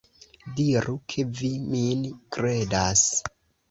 [0.59, 2.05] Diru ke vi min
[2.39, 3.09] kredas.